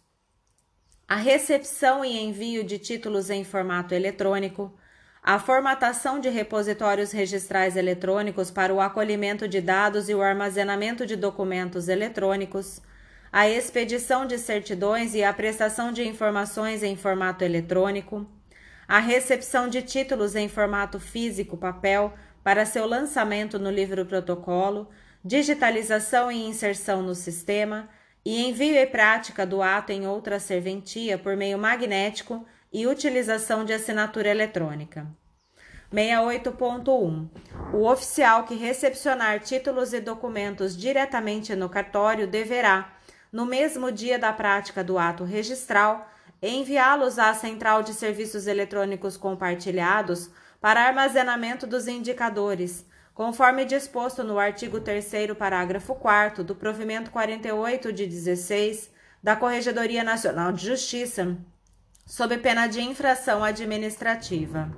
a 1.08 1.16
recepção 1.16 2.04
e 2.06 2.20
envio 2.20 2.64
de 2.64 2.78
títulos 2.78 3.30
em 3.30 3.44
formato 3.44 3.94
eletrônico, 3.94 4.74
a 5.22 5.40
formatação 5.40 6.20
de 6.20 6.30
repositórios 6.30 7.12
registrais 7.12 7.78
eletrônicos 7.78 8.52
para 8.52 8.74
o 8.74 8.82
acolhimento 8.82 9.48
de 9.48 9.62
dados 9.62 10.10
e 10.10 10.14
o 10.14 10.22
armazenamento 10.22 11.06
de 11.06 11.16
documentos 11.16 11.88
eletrônicos, 11.88 12.82
a 13.34 13.50
expedição 13.50 14.28
de 14.28 14.38
certidões 14.38 15.16
e 15.16 15.24
a 15.24 15.34
prestação 15.34 15.92
de 15.92 16.08
informações 16.08 16.84
em 16.84 16.96
formato 16.96 17.44
eletrônico, 17.44 18.28
a 18.88 19.00
recepção 19.00 19.68
de 19.68 19.82
títulos 19.82 20.36
em 20.36 20.48
formato 20.48 21.00
físico 21.00 21.58
papel 21.58 22.14
para 22.44 22.64
seu 22.64 22.86
lançamento 22.86 23.58
no 23.58 23.72
livro 23.72 24.06
protocolo, 24.06 24.88
digitalização 25.26 26.32
e 26.32 26.46
inserção 26.46 27.02
no 27.02 27.16
sistema 27.16 27.90
e 28.24 28.46
envio 28.46 28.76
e 28.76 28.86
prática 28.86 29.48
do 29.48 29.64
ato 29.64 29.92
em 29.92 30.06
outra 30.06 30.40
serventia 30.40 31.18
por 31.18 31.36
meio 31.36 31.58
magnético 31.58 32.46
e 32.72 32.86
utilização 32.86 33.66
de 33.66 33.74
assinatura 33.74 34.30
eletrônica. 34.30 35.08
68.1. 35.92 37.30
O 37.74 37.90
oficial 37.90 38.44
que 38.44 38.54
recepcionar 38.54 39.40
títulos 39.40 39.92
e 39.92 40.00
documentos 40.00 40.78
diretamente 40.78 41.56
no 41.56 41.68
cartório 41.68 42.28
deverá, 42.28 42.93
no 43.34 43.48
mesmo 43.48 43.92
dia 43.92 44.20
da 44.20 44.32
prática 44.32 44.84
do 44.84 45.00
ato 45.00 45.24
registral, 45.24 46.08
enviá-los 46.40 47.18
à 47.18 47.34
Central 47.34 47.82
de 47.82 47.92
Serviços 47.92 48.46
Eletrônicos 48.46 49.18
Compartilhados 49.18 50.30
para 50.62 50.86
armazenamento 50.86 51.66
dos 51.66 51.88
indicadores, 51.88 52.86
conforme 53.12 53.66
disposto 53.66 54.24
no 54.24 54.38
artigo 54.38 54.80
3 54.80 55.34
parágrafo 55.38 55.96
4 55.96 56.44
do 56.44 56.54
provimento 56.54 57.10
48 57.10 57.92
de 57.92 58.06
16 58.06 58.92
da 59.22 59.36
Corregedoria 59.36 60.04
Nacional 60.04 60.52
de 60.52 60.68
Justiça, 60.68 61.36
sob 62.06 62.38
pena 62.38 62.68
de 62.68 62.82
infração 62.82 63.44
administrativa. 63.44 64.72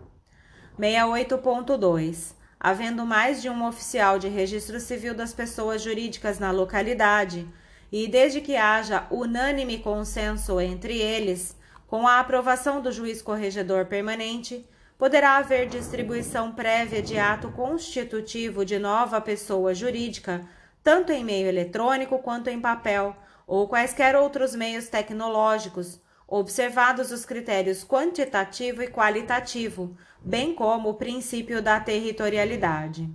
68.2. 0.80 2.34
Havendo 2.58 3.06
mais 3.06 3.41
de 3.41 3.50
um 3.50 3.68
oficial 3.68 4.18
de 4.18 4.28
registro 4.28 4.80
civil 4.80 5.13
das 5.13 5.34
pessoas 5.34 5.82
jurídicas 5.82 6.39
na 6.39 6.52
localidade, 6.52 7.48
e 7.91 8.08
desde 8.08 8.41
que 8.41 8.56
haja 8.56 9.08
unânime 9.10 9.80
consenso 9.80 10.60
entre 10.60 10.98
eles, 10.98 11.56
com 11.88 12.08
a 12.08 12.19
aprovação 12.19 12.82
do 12.82 12.91
juiz 12.91 13.21
corregedor 13.21 13.86
permanente, 13.86 14.67
poderá 14.98 15.38
haver 15.38 15.67
distribuição 15.67 16.52
prévia 16.52 17.02
de 17.02 17.17
ato 17.17 17.52
constitutivo 17.52 18.65
de 18.65 18.80
nova 18.80 19.19
pessoa 19.21 19.74
jurídica, 19.74 20.48
tanto 20.84 21.12
em 21.12 21.24
meio 21.24 21.48
eletrônico 21.48 22.19
quanto 22.19 22.50
em 22.50 22.60
papel, 22.60 23.15
ou 23.45 23.67
quaisquer 23.67 24.15
outros 24.15 24.56
meios 24.56 24.88
tecnológicos, 24.88 26.00
observados 26.28 27.12
os 27.12 27.26
critérios 27.26 27.84
quantitativo 27.84 28.82
e 28.82 28.88
qualitativo, 28.88 29.95
bem 30.19 30.56
como 30.56 30.89
o 30.89 30.95
princípio 30.95 31.62
da 31.62 31.80
territorialidade. 31.80 33.10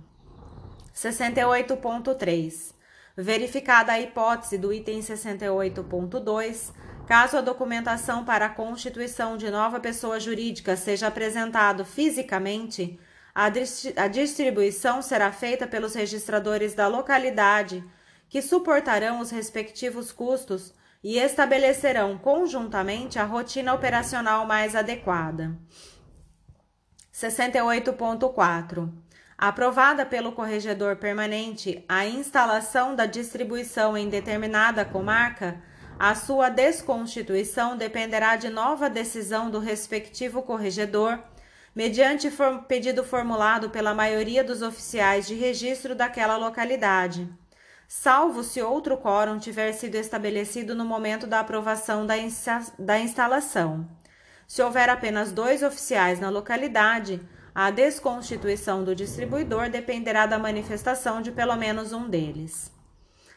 68.3. 0.95 2.80
Verificada 3.21 3.91
a 3.91 3.99
hipótese 3.99 4.57
do 4.57 4.73
item 4.73 4.99
68.2, 4.99 6.73
caso 7.05 7.37
a 7.37 7.41
documentação 7.41 8.25
para 8.25 8.47
a 8.47 8.49
constituição 8.49 9.37
de 9.37 9.51
nova 9.51 9.79
pessoa 9.79 10.19
jurídica 10.19 10.75
seja 10.75 11.05
apresentado 11.05 11.85
fisicamente, 11.85 12.99
a, 13.35 14.07
distribuição 14.07 15.03
será 15.03 15.31
feita 15.31 15.67
pelos 15.67 15.93
registradores 15.93 16.73
da 16.73 16.87
localidade, 16.87 17.83
que 18.27 18.41
suportarão 18.41 19.19
os 19.19 19.29
respectivos 19.29 20.11
custos 20.11 20.73
e 21.03 21.19
estabelecerão 21.19 22.17
conjuntamente 22.17 23.19
a 23.19 23.23
rotina 23.23 23.71
operacional 23.71 24.47
mais 24.47 24.75
adequada. 24.75 25.55
68.4. 27.13 28.89
Aprovada 29.41 30.05
pelo 30.05 30.31
corregedor 30.31 30.95
permanente 30.95 31.83
a 31.89 32.05
instalação 32.05 32.95
da 32.95 33.05
distribuição 33.05 33.97
em 33.97 34.07
determinada 34.07 34.85
comarca, 34.85 35.61
a 35.99 36.15
sua 36.15 36.47
desconstituição 36.49 37.75
dependerá 37.75 38.35
de 38.35 38.49
nova 38.49 38.89
decisão 38.89 39.49
do 39.49 39.59
respectivo 39.59 40.43
corregedor, 40.43 41.19
mediante 41.75 42.31
pedido 42.67 43.03
formulado 43.03 43.69
pela 43.69 43.93
maioria 43.93 44.43
dos 44.43 44.61
oficiais 44.61 45.27
de 45.27 45.33
registro 45.33 45.95
daquela 45.95 46.37
localidade 46.37 47.27
salvo 47.93 48.41
se 48.41 48.61
outro 48.61 48.97
quórum 48.97 49.37
tiver 49.37 49.73
sido 49.73 49.95
estabelecido 49.95 50.73
no 50.73 50.85
momento 50.85 51.27
da 51.27 51.41
aprovação 51.41 52.05
da, 52.05 52.17
insta 52.17 52.61
da 52.79 52.97
instalação. 52.97 53.85
Se 54.47 54.61
houver 54.61 54.89
apenas 54.89 55.33
dois 55.33 55.61
oficiais 55.61 56.17
na 56.17 56.29
localidade, 56.29 57.21
a 57.53 57.69
desconstituição 57.69 58.83
do 58.83 58.95
distribuidor 58.95 59.69
dependerá 59.69 60.25
da 60.25 60.39
manifestação 60.39 61.21
de 61.21 61.31
pelo 61.31 61.55
menos 61.55 61.91
um 61.91 62.09
deles. 62.09 62.71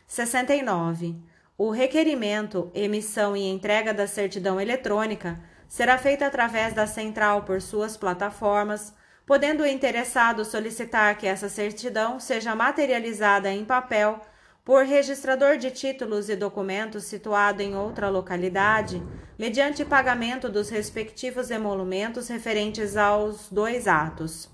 69. 0.06 1.16
O 1.56 1.70
requerimento, 1.70 2.70
emissão 2.74 3.36
e 3.36 3.48
entrega 3.48 3.92
da 3.92 4.06
certidão 4.06 4.60
eletrônica 4.60 5.38
será 5.68 5.98
feita 5.98 6.26
através 6.26 6.74
da 6.74 6.86
central 6.86 7.42
por 7.42 7.60
suas 7.60 7.96
plataformas, 7.96 8.94
podendo 9.26 9.62
o 9.62 9.66
interessado 9.66 10.44
solicitar 10.44 11.16
que 11.16 11.26
essa 11.26 11.48
certidão 11.48 12.20
seja 12.20 12.54
materializada 12.54 13.50
em 13.50 13.64
papel 13.64 14.20
por 14.64 14.86
registrador 14.86 15.58
de 15.58 15.70
títulos 15.70 16.30
e 16.30 16.36
documentos 16.36 17.04
situado 17.04 17.60
em 17.60 17.76
outra 17.76 18.08
localidade, 18.08 19.02
mediante 19.38 19.84
pagamento 19.84 20.48
dos 20.48 20.70
respectivos 20.70 21.50
emolumentos 21.50 22.28
referentes 22.28 22.96
aos 22.96 23.48
dois 23.50 23.86
atos. 23.86 24.48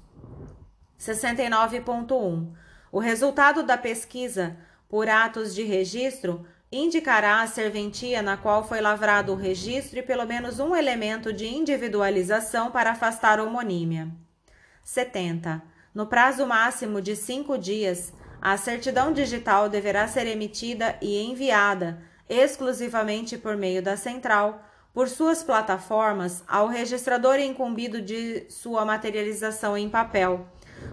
69.1. 0.99 2.49
O 2.91 2.99
resultado 2.99 3.63
da 3.63 3.79
pesquisa 3.79 4.57
por 4.89 5.09
atos 5.09 5.55
de 5.55 5.63
registro 5.63 6.45
indicará 6.73 7.43
a 7.43 7.47
serventia 7.47 8.21
na 8.21 8.37
qual 8.37 8.67
foi 8.67 8.81
lavrado 8.81 9.33
o 9.33 9.37
registro 9.37 10.01
e 10.01 10.03
pelo 10.03 10.27
menos 10.27 10.59
um 10.59 10.75
elemento 10.75 11.33
de 11.33 11.47
individualização 11.47 12.71
para 12.71 12.91
afastar 12.91 13.41
homonímia. 13.41 14.09
70. 14.83 15.63
No 15.95 16.07
prazo 16.07 16.47
máximo 16.47 17.01
de 17.01 17.15
cinco 17.17 17.57
dias, 17.57 18.13
a 18.41 18.57
certidão 18.57 19.13
digital 19.13 19.69
deverá 19.69 20.09
ser 20.09 20.27
emitida 20.27 20.97
e 21.01 21.23
enviada 21.23 22.03
exclusivamente 22.29 23.37
por 23.37 23.57
meio 23.57 23.83
da 23.83 23.97
central, 23.97 24.63
por 24.95 25.09
suas 25.09 25.43
plataformas, 25.43 26.43
ao 26.47 26.69
registrador 26.69 27.39
incumbido 27.39 28.01
de 28.01 28.47
sua 28.49 28.85
materialização 28.85 29.77
em 29.77 29.89
papel, 29.89 30.47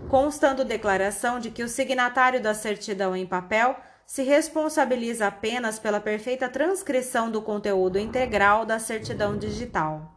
constando 0.09 0.65
declaração 0.65 1.39
de 1.39 1.51
que 1.51 1.63
o 1.63 1.69
signatário 1.69 2.41
da 2.41 2.53
certidão 2.53 3.15
em 3.15 3.25
papel 3.25 3.75
se 4.05 4.23
responsabiliza 4.23 5.27
apenas 5.27 5.77
pela 5.77 5.99
perfeita 5.99 6.49
transcrição 6.49 7.29
do 7.29 7.41
conteúdo 7.41 7.99
integral 7.99 8.65
da 8.65 8.79
certidão 8.79 9.37
digital. 9.37 10.15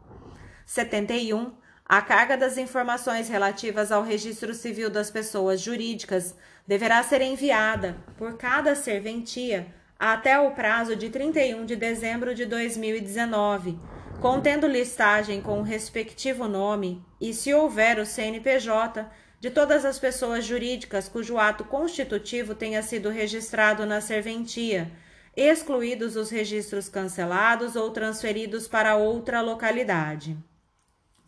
71. 0.65 1.53
A 1.93 2.01
carga 2.01 2.37
das 2.37 2.57
informações 2.57 3.29
relativas 3.29 3.91
ao 3.91 4.05
registro 4.05 4.55
civil 4.55 4.89
das 4.89 5.11
pessoas 5.11 5.61
jurídicas 5.61 6.37
deverá 6.65 7.03
ser 7.03 7.21
enviada 7.21 7.97
por 8.17 8.37
cada 8.37 8.77
serventia 8.77 9.67
até 9.99 10.39
o 10.39 10.53
prazo 10.53 10.95
de 10.95 11.11
31 11.11 11.67
de 11.67 11.75
dezembro 11.75 12.33
de 12.33 12.47
2019, 12.47 13.77
contendo 14.21 14.69
listagem 14.69 15.43
com 15.43 15.59
o 15.59 15.65
respectivo 15.65 16.47
nome 16.47 17.05
e, 17.21 17.35
se 17.35 17.53
houver 17.53 17.99
o 17.99 18.07
CNPJ, 18.07 19.11
de 19.41 19.51
todas 19.51 19.85
as 19.85 19.99
pessoas 19.99 20.45
jurídicas 20.45 21.09
cujo 21.09 21.39
ato 21.39 21.65
constitutivo 21.65 22.55
tenha 22.55 22.85
sido 22.85 23.11
registrado 23.11 23.85
na 23.85 24.01
serventia, 24.01 24.89
excluídos 25.37 26.15
os 26.15 26.31
registros 26.31 26.89
cancelados 26.89 27.75
ou 27.75 27.91
transferidos 27.91 28.69
para 28.69 28.95
outra 28.95 29.41
localidade. 29.41 30.39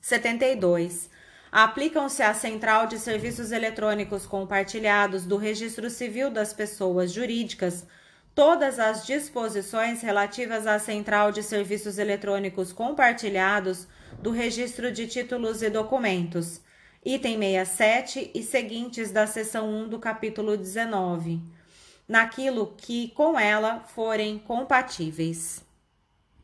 72. 0.03 1.09
Aplicam-se 1.51 2.23
à 2.23 2.35
Central 2.35 2.87
de 2.87 2.99
Serviços 2.99 3.53
Eletrônicos 3.53 4.27
Compartilhados 4.27 5.25
do 5.25 5.37
Registro 5.37 5.89
Civil 5.89 6.31
das 6.31 6.53
Pessoas 6.53 7.13
Jurídicas 7.13 7.87
todas 8.35 8.79
as 8.79 9.07
disposições 9.07 10.01
relativas 10.03 10.67
à 10.67 10.79
Central 10.79 11.31
de 11.33 11.43
Serviços 11.43 11.99
Eletrônicos 11.99 12.73
Compartilhados 12.73 13.87
do 14.21 14.31
Registro 14.31 14.91
de 14.91 15.07
Títulos 15.07 15.63
e 15.63 15.71
Documentos, 15.71 16.61
item 17.05 17.39
67 17.39 18.31
e 18.35 18.43
seguintes 18.43 19.11
da 19.11 19.27
seção 19.27 19.69
1 19.69 19.89
do 19.89 19.99
capítulo 19.99 20.57
19, 20.57 21.41
naquilo 22.09 22.75
que 22.77 23.09
com 23.09 23.39
ela 23.39 23.81
forem 23.81 24.39
compatíveis. 24.39 25.63